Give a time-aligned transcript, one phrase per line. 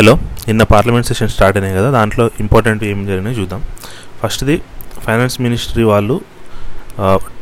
[0.00, 0.12] Hello
[0.48, 3.60] నిన్న parliament session start అయినాయి కదా దాంట్లో ఇంపార్టెంట్ ఏం జరిగినాయి చూద్దాం.
[4.20, 4.54] ఫస్ట్ది
[5.06, 6.14] ఫైనాన్స్ మినిస్ట్రీ వాళ్ళు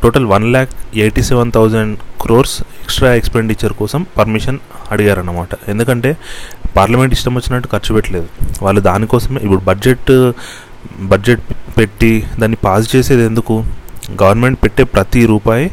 [0.03, 0.71] total one lakh
[1.03, 1.93] eighty seven thousand
[2.23, 4.57] crores extra expenditure కోసం పర్మిషన్
[4.93, 5.49] అడిగారన్నమాట.
[5.73, 6.11] ఎందుకంటే
[6.77, 8.27] పార్లమెంట్ ఇష్టం వచ్చినట్టు ఖర్చు పెట్టలేదు.
[8.65, 10.11] వాళ్ళు దానికోసమే ఇప్పుడు బడ్జెట్
[11.13, 11.45] బడ్జెట్
[11.77, 13.57] పెట్టి దాన్ని పాస్ చేసేది ఎందుకు?
[14.23, 15.67] గవర్నమెంట్ పెట్టే ప్రతి రూపాయి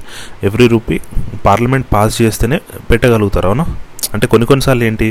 [0.50, 0.98] ఎవ్రీ రూపీ
[1.48, 2.60] పార్లమెంట్ పాస్ చేస్తేనే
[2.92, 3.66] పెట్టగలుగుతారు అవునా?
[4.14, 5.06] అంటే కొన్ని కొన్నిసార్లు ఏంటి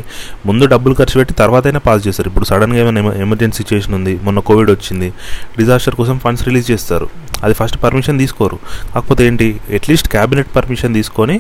[0.47, 2.27] ముందు డబ్బులు ఖర్చు పెట్టి తర్వాత అయినా పాస్ చేస్తారు.
[2.31, 5.07] ఇప్పుడు సడన్గా ఏమైనా ఎమర్జెన్సీ సిచ్యువేషన్ ఉంది మొన్న కోవిడ్ వచ్చింది
[5.59, 7.07] డిజాస్టర్ కోసం ఫండ్స్ రిలీజ్ చేస్తారు.
[7.45, 8.57] అది ఫస్ట్ పర్మిషన్ తీసుకోరు.
[8.93, 11.35] కాకపోతే ఏంటి అట్లీస్ట్ క్యాబినెట్ పర్మిషన్ తీసుకొని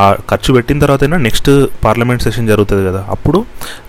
[0.00, 1.50] ఆ ఖర్చు పెట్టిన తర్వాత అయినా నెక్స్ట్
[1.84, 3.40] పార్లమెంట్ సెషన్ జరుగుతుంది కదా అప్పుడు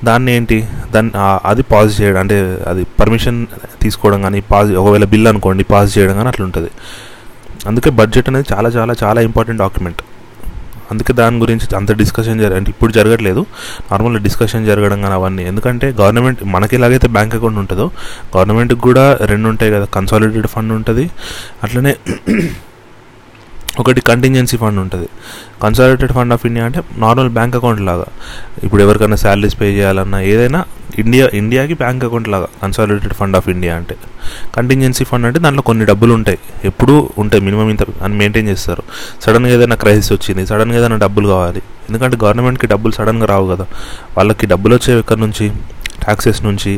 [0.10, 0.58] దాన్ని ఏంటి
[0.96, 1.14] దాన్ని
[1.52, 2.38] అది పాస్ చేయడం అంటే
[2.74, 3.40] అది పర్మిషన్
[3.86, 6.72] తీసుకోవడం కానీ పాస్ ఒకవేళ బిల్ అనుకోండి పాస్ చేయడం కానీ అట్లా ఉంటుంది
[7.70, 10.02] అందుకే బడ్జెట్ అనేది చాలా చాలా చాలా ఇంపార్టెంట్ డాక్యుమెంట్.
[10.92, 13.46] అందుకే దాని గురించి అంత డిస్కషన్ జరగ అంటే ఇప్పుడు జరగట్లేదు.
[13.92, 15.44] నార్మల్గా డిస్కషన్ జరగడం కానీ అవన్నీ.
[15.44, 17.92] ఎందుకంటే గవర్నమెంట్ మనకి ఎలాగైతే బ్యాంక్ అకౌంట్ ఉంటుందో
[18.38, 19.86] గవర్నమెంట్కి కూడా రెండు ఉంటాయి కదా.
[19.86, 21.10] కన్సాలిడేటెడ్ ఫండ్ ఉంటుంది.
[21.64, 21.96] అట్లనే
[23.80, 25.08] ఒకటి కంటింజెన్సీ ఫండ్ ఉంటుంది.
[25.64, 28.06] కన్సాలిడేటెడ్ ఫండ్ ఆఫ్ ఇండియా అంటే నార్మల్ బ్యాంక్ అకౌంట్ లాగా.
[28.64, 30.66] ఇప్పుడు ఎవరికైనా శాలరీస్ పే చేయాలన్నా ఏదైనా
[30.98, 33.96] ఇండియా ఇండియాకి బ్యాంక్ అకౌంట్ లాగా కన్సాలిడేటెడ్ ఫండ్ ఆఫ్ ఇండియా అంటే.
[34.56, 36.40] కంటింజెన్సీ ఫండ్ అంటే దాంట్లో కొన్ని డబ్బులు ఉంటాయి.
[36.66, 38.84] ఎప్పుడూ ఉంటాయి మినిమం ఇంత అని మెయింటైన్ చేస్తారు.
[39.22, 41.62] సడన్గా ఏదైనా క్రైసిస్ వచ్చింది సడన్గా ఏదైనా డబ్బులు కావాలి.
[41.90, 43.66] ఎందుకంటే గవర్నమెంట్కి డబ్బులు సడన్గా రావు కదా.
[44.18, 45.52] వాళ్ళకి డబ్బులు వచ్చేవి ఎక్కడి నుంచి?
[46.04, 46.72] ట్యాక్సెస్ నుంచి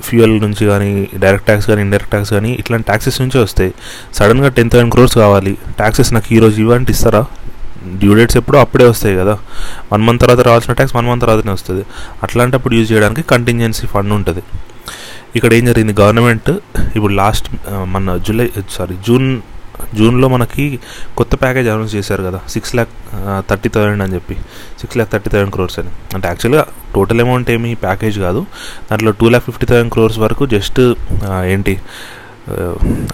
[0.00, 3.72] ఫ్యూయల్ నుంచి కానీ డైరెక్ట్ ట్యాక్స్ కానీ ఇండైరెక్ట్ ట్యాక్స్ కానీ ఇట్లాంటి ట్యాక్సెస్ నుంచే వస్తాయి.
[4.14, 5.52] సడన్గా టెన్ థౌసండ్ క్రోర్స్ కావాలి.
[5.80, 7.22] ట్యాక్సెస్ నాకు ఈరోజు ఇవ్వంటే ఇస్తారా?
[8.00, 9.34] డ్యూ డేట్స్ ఎప్పుడో అప్పుడే వస్తాయి కదా.
[9.92, 11.84] వన్ మంత్ తర్వాత రావాల్సిన ట్యాక్స్ వన్ మంత్ తర్వాతనే వస్తుంది.
[12.22, 14.42] అట్లాంటప్పుడు యూజ్ చేయడానికి కంటింజెన్సీ ఫండ్ ఉంటుంది.
[15.36, 15.94] ఇక్కడ ఏం జరిగింది?
[16.02, 16.50] గవర్నమెంట్
[16.96, 17.48] ఇప్పుడు లాస్ట్
[17.94, 19.28] మన జూలై సారీ జూన్
[19.98, 20.64] జూన్లో మనకి
[21.18, 22.38] కొత్త ప్యాకేజ్ అనౌన్స్ చేశారు కదా.
[22.54, 22.90] సిక్స్ ల్యాక్
[23.50, 24.34] థర్టీ థౌసండ్ అని చెప్పి.
[24.80, 25.92] Six lakh thirty thousand crores అని.
[26.14, 26.62] అంటే యాక్చువల్గా
[26.94, 28.40] టోటల్ అమౌంట్ ఏమి ప్యాకేజ్ కాదు.
[28.90, 30.80] దాంట్లో two lakh fifty thousand crores వరకు జస్ట్
[31.54, 31.74] ఏంటి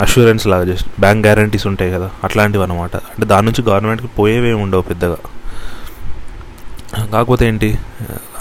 [0.02, 4.82] అష్యూరెన్స్ లాగా జస్ట్ బ్యాంక్ గ్యారంటీస్ ఉంటాయి కదా అట్లాంటివి అనమాట అంటే దాని నుంచి గవర్నమెంట్కి పోయేవే ఉండవు
[4.82, 5.16] పెద్దగా.
[7.12, 7.78] కాకపోతే ఏంటి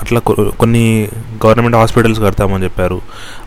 [0.02, 1.08] అట్లా కొ- కొన్ని
[1.46, 3.02] గవర్నమెంట్ హాస్పిటల్స్ కడతామని చెప్పారు.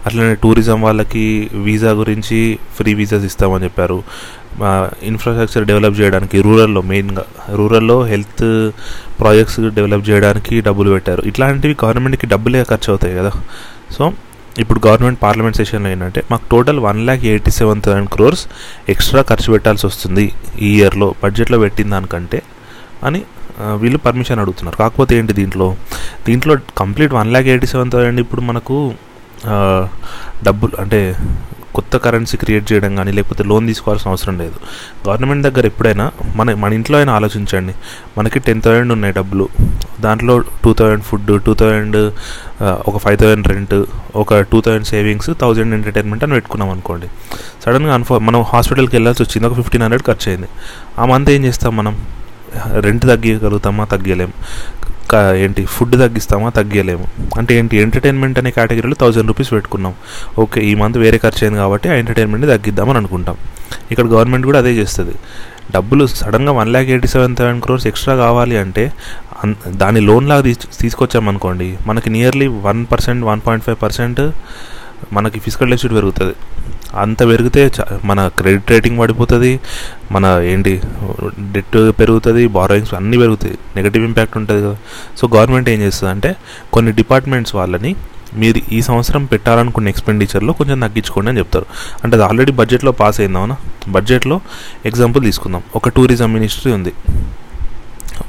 [0.07, 4.03] అట్లనే టూరిజం వాళ్ళకి వీసా గురించి ఫ్రీ వీసాస్ ఇస్తామని చెప్పారు.
[5.03, 7.25] ఇన్ఫ్రాస్ట్రక్చర్ డెవలప్ చేయడానికి రూరల్లో మెయిన్గా
[7.55, 8.71] రూరల్లో హెల్త్
[9.21, 11.23] ప్రాజెక్ట్స్ డెవలప్ చేయడానికి డబ్బులు పెట్టారు.
[11.27, 13.31] ఇట్లాంటివి గవర్నమెంట్కి డబ్బులే ఖర్చు అవుతాయి కదా.
[13.91, 14.13] సో
[14.63, 18.43] ఇప్పుడు గవర్నమెంట్ పార్లమెంట్ సెషన్లో ఏంటంటే మాకు total one lakh eighty seven thousand crores
[18.93, 20.25] extra ఖర్చు పెట్టాల్సి వస్తుంది
[20.69, 22.41] ఈ ఇయర్లో బడ్జెట్లో పెట్టిన దానికంటే
[23.09, 23.21] అని
[23.83, 24.77] వీళ్ళు పర్మిషన్ అడుగుతున్నారు.
[24.83, 25.69] కాకపోతే ఏంటి దీంట్లో?
[26.27, 28.77] దీంట్లో complete one lakh eighty seven thousand ఇప్పుడు మనకు
[30.47, 31.01] డబ్బులు అంటే
[31.79, 34.59] కొత్త కరెన్సీ క్రియేట్ చేయడం కానీ లేకపోతే లోన్ తీసుకోవాల్సిన అవసరం లేదు.
[35.09, 37.75] గవర్నమెంట్ దగ్గర ఎప్పుడైనా మన మన ఇంట్లో అయినా ఆలోచించండి.
[38.19, 39.49] మనకి టెన్ థౌసండ్ ఉన్నాయి డబ్బులు.
[40.01, 41.97] దాంట్లో two thousand food two thousand
[42.63, 43.77] ఒక ఫైవ్ థౌజండ్ రెంట్
[44.17, 47.09] ఒక two thousand savings thousand entertainment అని పెట్టుకున్నాం అనుకోండి.
[47.67, 49.49] సడన్గా అన్ఫో మనం హాస్పిటల్కి వెళ్ళాల్సి వచ్చింది.
[49.49, 50.49] ఒక ఫిఫ్టీన్ హండ్రెడ్ ఖర్చు అయింది.
[50.99, 51.95] ఆ మంత్ ఏం చేస్తాం మనం?
[52.81, 54.33] రెంట్ తగ్గగలుగుతామా తగ్గలేం
[55.17, 57.07] ఏంటి ఫుడ్ తగ్గిస్తామా తగ్గలేము
[57.39, 59.95] అంటే ఏంటి ఎంటర్టైన్మెంట్ అనే కేటగిరీలో థౌజండ్ రూపీస్ పెట్టుకున్నాం.
[60.39, 63.37] ఓకే ఈ మంత్ వేరే ఖర్చు అయింది కాబట్టి ఆ ఎంటర్టైన్మెంట్ని తగ్గిద్దామని అనుకుంటాం.
[63.91, 65.15] ఇక్కడ గవర్నమెంట్ కూడా అదే చేస్తుంది.
[65.75, 68.93] డబ్బులు సడన్గా one lakh eighty seven thousand crores extra కావాలి అంటే
[69.69, 74.21] దాని లోన్ లాగా తీసు తీసుకొచ్చామనుకోండి మనకి nearly one percent one point five percent
[75.13, 76.35] మనకి ఫిజికల్ డెఫిసిట్ పెరుగుతుంది.
[76.95, 79.61] అంత పెరిగితే చ- మన క్రెడిట్ రేటింగ్ పడిపోతుంది.
[80.13, 80.83] మన ఏంటి
[81.53, 83.59] డెట్ పెరుగుతుంది బారోయింగ్స్ అన్నీ పెరుగుతాయి.
[83.77, 84.77] నెగటివ్ ఇంపాక్ట్ ఉంటుంది కదా.
[85.19, 86.37] సో గవర్నమెంట్ ఏం చేస్తుంది అంటే
[86.73, 87.97] కొన్ని డిపార్ట్మెంట్స్ వాళ్ళని
[88.35, 91.67] మీరు ఈ సంవత్సరం పెట్టాలనుకున్న ఎక్స్పెండిచర్లో కొంచెం తగ్గించుకోండి అని చెప్తారు.
[92.05, 93.57] అంటే అది ఆల్రెడీ బడ్జెట్లో పాస్ అయిందా అవునా?
[93.89, 94.41] బడ్జెట్లో
[94.87, 95.63] ఎగ్జాంపుల్ తీసుకుందాం.
[95.77, 96.93] ఒక టూరిజం మినిస్ట్రీ ఉంది.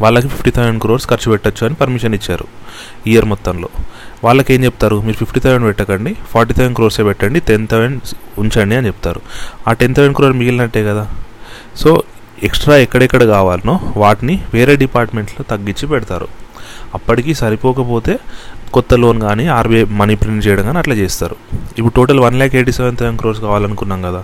[0.02, 2.46] వాళ్ళకి ఫిఫ్టీ థౌసండ్ క్రోర్స్ ఖర్చు పెట్టచ్చు అని పర్మిషన్ ఇచ్చారు.
[3.08, 3.70] ఇయర్ మొత్తంలో.
[4.24, 5.02] వాళ్ళకి ఏం చెప్తారు?
[5.02, 8.02] మీరు ఫిఫ్టీ థౌసండ్ పెట్టకండి ఫార్టీ థౌసండ్ క్రోర్సే పెట్టండి టెన్ థౌసండ్
[8.38, 9.22] ఉంచండి అని చెప్తారు.
[9.68, 11.08] ఆ టెన్ థౌసండ్ క్రోర్ మిగిలినట్టే కదా.
[11.78, 12.04] సో
[12.44, 16.28] ఎక్స్ట్రా ఎక్కడెక్కడ కావాలనో వాటిని వేరే డిపార్ట్మెంట్లో తగ్గించి పెడతారు.
[16.94, 18.20] అప్పటికి సరిపోకపోతే
[18.74, 21.36] కొత్త లోన్ కానీ ఆర్బీఐ మనీ ప్రింట్ చేయడం కానీ అట్లా చేస్తారు.
[21.78, 24.24] ఇప్పుడు total one lakh eighty seven thousand crores కావాలనుకున్నాం కదా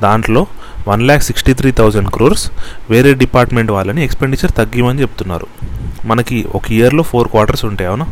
[0.00, 0.46] దాంట్లో
[0.88, 2.50] one lakh sixty three thousand crores
[2.90, 5.46] వేరే డిపార్ట్మెంట్ వాళ్ళని ఎక్స్పెండిచర్ తగ్గిమని చెప్తున్నారు.
[6.04, 8.06] మనకి ఒక ఇయర్లో ఫోర్ క్వార్టర్స్ ఉంటాయి అవునా?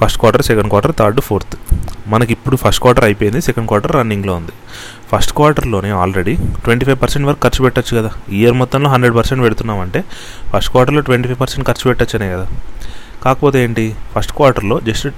[0.00, 1.56] First quarter second quarter third fourth.
[2.06, 4.52] మనకి ఇప్పుడు ఫస్ట్ క్వార్టర్ అయిపోయింది సెకండ్ క్వార్టర్ రన్నింగ్లో ఉంది.
[5.12, 8.10] ఫస్ట్ క్వార్టర్లోనే ఆల్రెడీ ట్వంటీ ఫైవ్ పర్సెంట్ వరకు ఖర్చు పెట్టచ్చు కదా.
[8.38, 10.00] ఇయర్ మొత్తంలో హండ్రెడ్ పర్సెంట్ పెడుతున్నామంటే
[10.52, 12.46] ఫస్ట్ క్వార్టర్లో ట్వంటీ ఫైవ్ పర్సెంట్ ఖర్చు పెట్టచ్చనే కదా.
[13.24, 13.84] కాకపోతే ఏంటి?
[14.14, 15.08] ఫస్ట్ క్వార్టర్లో జస్ట్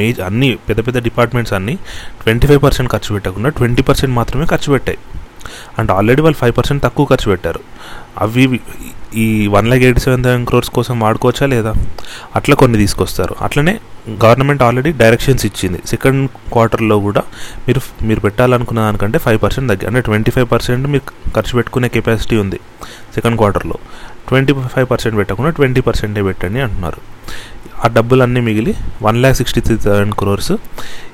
[0.00, 1.74] మేజ్ అన్ని పెద్ద పెద్ద డిపార్ట్మెంట్స్ అన్నీ
[2.22, 4.98] ట్వంటీ ఫైవ్ పర్సెంట్ ఖర్చు పెట్టకుండా ట్వంటీ పర్సెంట్ మాత్రమే ఖర్చు పెట్టాయి.
[5.78, 7.60] అంటే ఆల్రెడీ వాళ్ళు ఫైవ్ పర్సెంట్ తక్కువ ఖర్చు పెట్టారు.
[8.18, 8.60] అవి
[9.24, 11.72] ఈ one lakh eighty seven thousand crores కోసం వాడుకోవచ్చా లేదా?
[12.36, 13.34] అట్లా కొన్ని తీసుకొస్తారు.
[13.40, 13.74] అట్లనే
[14.08, 15.78] గవర్నమెంట్ ఆల్రెడీ డైరెక్షన్స్ ఇచ్చింది.
[15.86, 17.22] సెకండ్ క్వార్టర్లో కూడా
[17.68, 22.36] మీరు మీరు పెట్టాలనుకున్న దానికంటే ఫైవ్ పర్సెంట్ తగ్గి అంటే ట్వంటీ ఫైవ్ పర్సెంట్ మీరు ఖర్చు పెట్టుకునే కెపాసిటీ
[22.36, 22.60] ఉంది
[23.14, 23.78] సెకండ్ క్వార్టర్లో.
[24.28, 27.00] ట్వంటీ ఫైవ్ పర్సెంట్ పెట్టకుండా ట్వంటీ పర్సెంటే పెట్టండి అంటున్నారు.
[27.84, 30.52] ఆ డబ్బులన్నీ మిగిలి one lakh sixty three thousand crores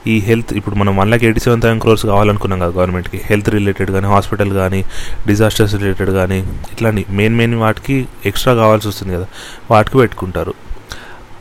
[0.07, 3.21] ఈ హెల్త్ ఇప్పుడు మనం one lakh eighty seven thousand crores కావాలనుకున్నాం కదా గవర్నమెంట్కి.
[3.25, 4.85] హెల్త్ రిలేటెడ్ కానీ హాస్పిటల్ కానీ
[5.27, 6.39] డిజాస్టర్స్ రిలేటెడ్ కానీ
[6.73, 9.27] ఇట్లాంటి మెయిన్ మెయిన్ వాటికి ఎక్స్ట్రా కావాల్సి వస్తుంది కదా.
[9.71, 10.55] వాటికి పెట్టుకుంటారు.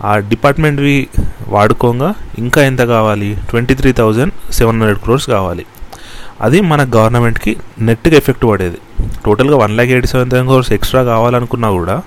[0.04, 1.08] ఆ డిపార్ట్మెంట్వి
[1.48, 3.38] వాడుకోగా ఇంకా ఎంత కావాలి?
[3.50, 5.66] Twenty three thousand seven hundred crores కావాలి.
[6.42, 8.78] అది మన గవర్నమెంట్కి నెట్గా ఎఫెక్ట్ పడేది.
[9.26, 12.02] టోటల్గా one lakh eighty seven thousand crores extra కావాలనుకున్నా కూడా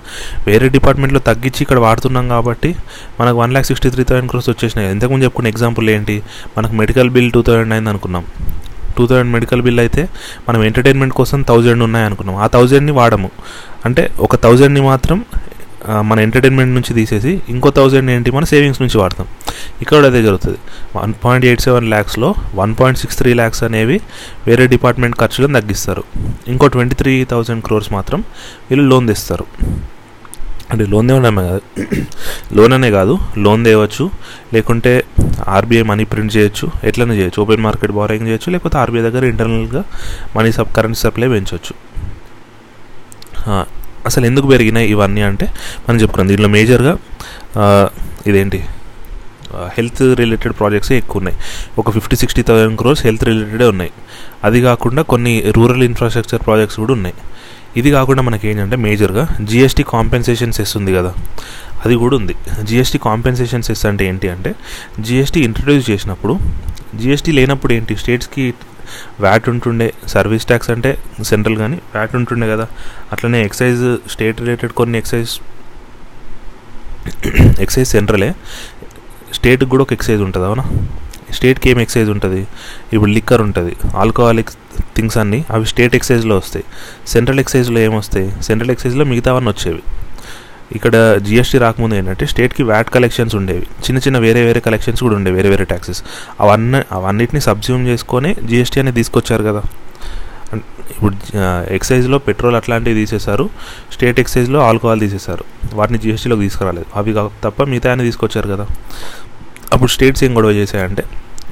[0.47, 2.75] వేరే డిపార్ట్మెంట్లో తగ్గించి ఇక్కడ వాడుతున్నాం కాబట్టి
[3.19, 6.23] మనకు one lakh sixty three thousand crores వచ్చేసినాయి ఇంతకుముందు చెప్పుకున్న ఎగ్జాంపుల్ ఏంటి?
[6.57, 8.25] మనకు మెడికల్ బిల్ టూ థౌసండ్ అయింది అనుకున్నాం.
[8.97, 10.09] టూ థౌజండ్ మెడికల్ బిల్ అయితే
[10.49, 12.35] మనం ఎంటర్టైన్మెంట్ కోసం థౌజండ్ ఉన్నాయి అనుకున్నాం.
[12.37, 13.31] ఆ థౌజండ్ని వాడము.
[13.85, 15.25] అంటే ఒక థౌజండ్ని మాత్రం
[15.89, 19.27] మన ఎంటర్టైన్మెంట్ నుంచి తీసేసి ఇంకో థౌజండ్ ఏంటి మన సేవింగ్స్ నుంచి వాడతాం.
[19.81, 20.57] ఇక్కడ అదే జరుగుతుంది.
[20.95, 23.99] One point eight seven ల్యాక్స్లో one point six three lakhs అనేవి
[24.47, 26.03] వేరే డిపార్ట్మెంట్ ఖర్చులను తగ్గిస్తారు.
[26.47, 28.23] ఇంకో ట్వంటీ త్రీ థౌజండ్ క్రోర్స్ మాత్రం
[28.69, 29.45] వీళ్ళు లోన్ తెస్తారు.
[30.71, 31.61] అంటే లోన్ తేవడమే కాదు.
[32.53, 34.09] లోన్ అనే కాదు లోన్ తేవచ్చు
[34.53, 35.03] లేకుంటే
[35.47, 37.41] ఆర్బీఐ మనీ ప్రింట్ చేయొచ్చు ఎట్లనే చేయొచ్చు.
[37.41, 39.83] ఓపెన్ మార్కెట్ బారోయింగ్ చేయొచ్చు లేకపోతే ఆర్బీఐ దగ్గర ఇంటర్నల్గా
[40.35, 41.93] మనీ సబ్ కరెన్సీ సప్లై పెంచవచ్చు
[44.05, 45.45] అసలు ఎందుకు పెరిగినాయి ఇవన్నీ అంటే
[45.89, 46.27] మనం చెప్పుకున్నాం.
[46.27, 46.99] దీంట్లో మేజర్గా
[48.27, 48.65] ఇదేంటి?
[49.53, 51.37] హెల్త్ రిలేటెడ్ ప్రాజెక్ట్సే ఎక్కువ ఉన్నాయి.
[51.77, 53.91] ఒక fifty sixty thousand crores health రిలేటెడే ఉన్నాయి.
[54.43, 57.15] అది కాకుండా కొన్ని రూరల్ ఇన్ఫ్రాస్ట్రక్చర్ ప్రాజెక్ట్స్ కూడా ఉన్నాయి.
[57.77, 61.13] ఇది కాకుండా మనకి ఏంటంటే మేజర్గా జిఎస్టీ కాంపెన్సేషన్ సెస్ ఉంది కదా.
[61.85, 62.35] అది కూడా ఉంది.
[62.63, 64.55] జిఎస్టీ కాంపెన్సేషన్ సెస్ అంటే ఏంటి అంటే
[64.99, 66.39] జిఎస్టీ ఇంట్రడ్యూస్ చేసినప్పుడు
[66.95, 67.95] జిఎస్టీ లేనప్పుడు ఏంటి?
[67.95, 68.53] స్టేట్స్కి
[69.19, 69.93] వ్యాట్ ఉంటుండే.
[70.07, 72.67] సర్వీస్ ట్యాక్స్ అంటే సెంట్రల్ కానీ వ్యాట్ ఉంటుండే కదా.
[73.11, 75.33] అట్లనే ఎక్సైజ్ స్టేట్ రిలేటెడ్ కొన్ని ఎక్సైజ్
[77.59, 78.33] ఎక్సైజ్ సెంట్రలే
[79.33, 80.63] స్టేట్కి కూడా ఒక ఎక్సైజ్ ఉంటుంది అవునా?
[81.33, 82.41] స్టేట్కి ఏం ఎక్సైజ్ ఉంటుంది?
[82.93, 83.75] ఇప్పుడు లిక్కర్ ఉంటుంది.
[83.95, 84.49] ఆల్కహాలిక్
[84.95, 86.65] థింగ్స్ అన్నీ అవి స్టేట్ ఎక్సైజ్లో వస్తాయి.
[87.07, 89.83] సెంట్రల్ ఎక్సైజ్లో ఏమొస్తాయి సెంట్రల్ ఎక్సైజ్లో మిగతావన్నీ వచ్చేవి.
[90.77, 90.95] ఇక్కడ
[91.27, 93.65] జిఎస్టీ రాకముందు ఏంటంటే స్టేట్కి వ్యాట్ కలెక్షన్స్ ఉండేవి.
[93.85, 96.01] చిన్న చిన్న వేరే వేరే కలెక్షన్స్ కూడా ఉండేవి వేరే వేరే ట్యాక్సెస్
[96.43, 99.63] అవన్నీ అవన్నిటిని సబ్జ్యూమ్ చేసుకొని జిఎస్టీ అనేది తీసుకొచ్చారు కదా.
[100.93, 101.15] ఇప్పుడు
[101.77, 103.45] ఎక్సైజ్లో పెట్రోల్ అట్లాంటివి తీసేశారు
[103.93, 105.43] స్టేట్ ఎక్సైజ్లో ఆల్కహాల్ తీసేశారు.
[105.79, 106.87] వాటిని జిఎస్టీలోకి తీసుకురాలేదు.
[106.99, 108.65] అవి కాక తప్ప మిగతా అని తీసుకొచ్చారు కదా.
[109.73, 111.03] అప్పుడు స్టేట్స్ ఏం గొడవ చేశాయంటే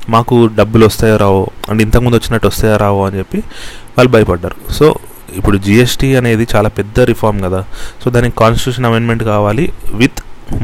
[0.10, 3.40] మాకు డబ్బులు వస్తాయో రావో అంటే ఇంతకుముందు వచ్చినట్టు వస్తాయో రావో అని చెప్పి
[3.98, 4.58] వాళ్ళు భయపడ్డారు.
[4.78, 4.86] సో
[5.40, 7.62] ఇప్పుడు జిఎస్టీ అనేది చాలా పెద్ద రిఫార్మ్ కదా.
[8.04, 9.66] సో దానికి కాన్స్టిట్యూషన్ అమెండ్మెంట్ కావాలి
[10.02, 10.20] with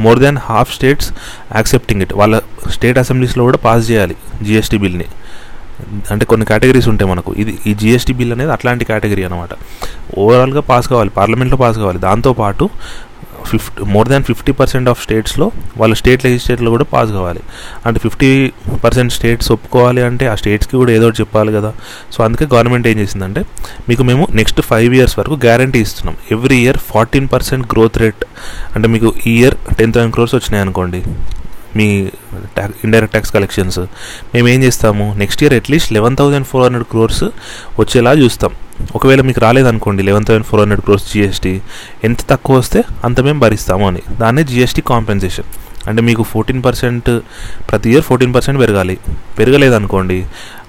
[0.06, 1.10] more than half states
[1.56, 2.36] accepting it వాళ్ళ
[2.76, 4.16] స్టేట్ అసెంబ్లీస్లో కూడా పాస్ చేయాలి
[4.48, 5.08] జిఎస్టీ బిల్ని
[6.12, 7.32] అంటే కొన్ని కేటగిరీస్ ఉంటాయి మనకు.
[7.42, 9.54] ఇది ఈ జిఎస్టీ బిల్ అనేది అట్లాంటి కేటగిరీ అనమాట
[10.22, 12.00] ఓవరాల్గా పాస్ కావాలి పార్లమెంట్లో పాస్ కావాలి.
[12.00, 12.66] దాంతోపాటు
[13.52, 15.48] fifty more than fifty percent of స్టేట్స్లో
[15.82, 17.42] వాళ్ళ స్టేట్ లెజిస్లేట్లో కూడా పాస్ కావాలి.
[17.88, 18.30] అంటే ఫిఫ్టీ
[18.84, 21.72] పర్సెంట్ స్టేట్స్ ఒప్పుకోవాలి అంటే ఆ స్టేట్స్కి కూడా ఏదో ఒకటి చెప్పాలి కదా.
[22.16, 23.44] సో అందుకే గవర్నమెంట్ ఏం చేసిందంటే
[23.90, 26.18] మీకు మేము నెక్స్ట్ ఫైవ్ ఇయర్స్ వరకు గ్యారంటీ ఇస్తున్నాం.
[26.38, 28.24] Every year fourteen percent growth rate
[28.76, 31.02] అంటే మీకు ఈ ఇయర్ టెన్ థౌసండ్ క్రోర్స్ వచ్చినాయి అనుకోండి
[31.78, 31.88] మీ
[32.56, 33.80] ట్యాక్స్ ఇండైరెక్ట్ ట్యాక్స్ కలెక్షన్స్
[34.34, 37.26] మేము ఏం చేస్తాము next year at least eleven thousand four hundred crores
[37.82, 38.54] వచ్చేలా చూస్తాం.
[38.96, 41.62] ఒకవేళ మీకు రాలేదనుకోండి eleven thousand four hundred crores GST
[42.04, 44.02] ఎంత తక్కువ వస్తే అంత మేము భరిస్తాము అని.
[44.20, 45.46] దాన్నే జిఎస్టీ కాంపెన్సేషన్
[45.90, 47.20] అంటే మీకు ఫోర్టీన్ పర్సెంట్
[47.70, 48.98] ప్రతి ఇయర్ ఫోర్టీన్ పర్సెంట్ పెరగాలి.
[49.40, 50.26] పెరగలేదనుకోండి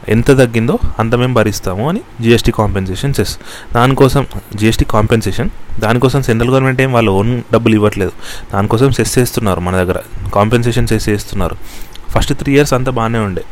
[0.09, 3.39] ఎంత తగ్గిందో అంత మేము భరిస్తాము అని జిఎస్టీ కాంపెన్సేషన్ సెస్
[3.75, 5.51] దానికోసం జిఎస్టీ కాంపెన్సేషన్
[5.81, 8.13] దానికోసం సెంట్రల్ గవర్నమెంట్ ఏం వాళ్ళు ఓన్ డబ్బులు ఇవ్వట్లేదు.
[8.55, 9.99] దానికోసం సెస్ చేస్తున్నారు మన దగ్గర.
[10.35, 11.57] కాంపెన్సేషన్ సెస్ చేస్తున్నారు.
[12.11, 13.43] ఫస్ట్ త్రీ ఇయర్స్ అంతా బాగానే ఉండే.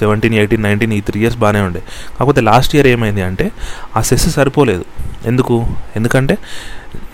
[0.00, 1.82] సెవెంటీన్ ఎయిటీన్ నైన్టీన్ ఈ త్రీ ఇయర్స్ బాగానే ఉండే.
[2.18, 3.52] కాకపోతే లాస్ట్ ఇయర్ ఏమైంది అంటే
[3.96, 4.84] ఆ సెస్ సరిపోలేదు.
[5.26, 5.66] ఎందుకు?
[5.96, 6.38] ఎందుకంటే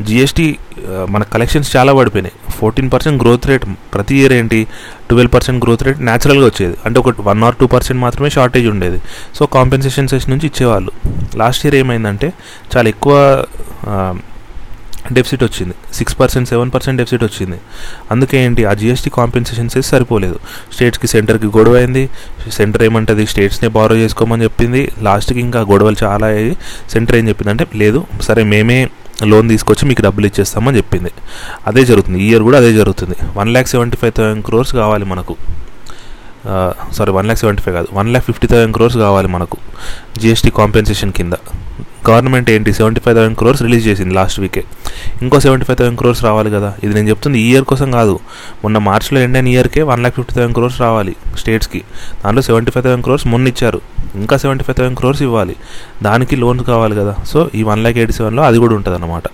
[0.02, 0.56] జిఎస్టీ
[1.10, 2.52] మన కలెక్షన్స్ చాలా పడిపోయినాయి.
[2.58, 3.64] ఫోర్టీన్ పర్సెంట్ గ్రోత్ రేట్
[3.94, 4.66] ప్రతి ఇయర్ ఏంటి?
[5.10, 6.76] ట్వెల్వ్ పర్సెంట్ గ్రోత్ రేట్ న్యాచురల్గా వచ్చేది.
[6.84, 9.00] అంటే ఒక వన్ ఆర్ టూ పర్సెంట్ మాత్రమే షార్టేజ్ ఉండేది.
[9.34, 10.92] సో కాంపెన్సేషన్ సెస్ నుంచి ఇచ్చేవాళ్ళు.
[11.36, 12.32] లాస్ట్ ఇయర్ ఏమైందంటే
[12.76, 13.14] చాలా ఎక్కువ
[15.12, 15.74] డెఫిసిట్ వచ్చింది.
[15.94, 17.60] Six percent seven percent deficit వచ్చింది.
[18.10, 18.64] అందుకే ఏంటి?
[18.64, 20.38] ఆ జిఎస్టీ కాంపెన్సేషన్ సరిపోలేదు.
[20.72, 22.10] స్టేట్స్కి సెంటర్కి గొడవ అయింది.
[22.52, 23.26] సెంటర్ ఏమంటుంది?
[23.26, 24.92] స్టేట్స్నే బారో చేసుకోమని చెప్పింది.
[25.02, 26.56] లాస్ట్కి ఇంకా గొడవలు చాలా అయ్యాయి.
[26.90, 28.90] సెంటర్ ఏం చెప్పింది అంటే లేదు సరే మేమే
[29.26, 31.10] లోన్ తీసుకొచ్చి మీకు డబ్బులు ఇచ్చేస్తామని చెప్పింది.
[31.66, 32.22] అదే జరుగుతుంది.
[32.22, 33.16] ఈ ఇయర్ కూడా అదే జరుగుతుంది.
[33.36, 35.36] One lakh seventy five thousand crores కావాలి మనకు.
[36.92, 37.88] Sorry one lakh seventy five కాదు.
[37.92, 39.56] One lakh fifty thousand crores కావాలి మనకు.
[40.18, 41.32] జిఎస్టీ కాంపెన్సేషన్ కింద.
[42.08, 42.70] గవర్నమెంట్ ఏంటి?
[42.78, 44.62] Seventy five thousand crores release చేసింది లాస్ట్ వీకే
[45.22, 46.70] ఇంకో సెవెంటీ ఫైవ్ థౌసండ్ క్రోర్స్ రావాలి కదా.
[46.84, 48.14] ఇది నేను చెప్తుంది ఈ ఇయర్ కోసం కాదు.
[48.62, 51.80] మొన్న మార్చ్లో ఎండ్ అయిన ఇయర్కే one lakh fifty thousand crores రావాలి స్టేట్స్కి
[52.24, 53.80] దాంట్లో సెవెంటీ ఫైవ్ థౌసండ్ క్రోర్స్ మొన్న ఇచ్చారు.
[54.14, 55.56] ఇంకా సెవెంటీ ఫైవ్ థౌసండ్ క్రోర్స్ ఇవ్వాలి.
[56.02, 57.14] దానికి లోన్స్ కావాలి కదా.
[57.32, 59.24] సో ఈ వన్ ల్యాక్ ఎయిటీ సెవెన్లో అది కూడా ఉంటుంది అన్నమాట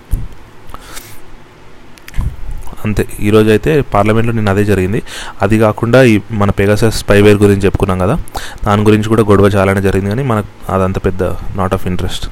[2.85, 5.03] అంతే ఈరోజు అయితే పార్లమెంట్లో నేను అదే జరిగింది.
[5.43, 8.15] అది కాకుండా ఈ మన పెగాసస్ స్పైవేర్ గురించి చెప్పుకున్నాం కదా.
[8.67, 11.23] దాని గురించి కూడా గొడవ చాలానే జరిగింది కానీ మనకు అదంత పెద్ద
[11.57, 12.27] నాట్ ఆఫ్ ఇంట్రెస్ట్